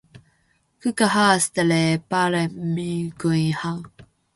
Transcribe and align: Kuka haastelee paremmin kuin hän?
Kuka 0.83 1.05
haastelee 1.13 2.01
paremmin 2.09 3.13
kuin 3.21 3.55
hän? 3.61 3.81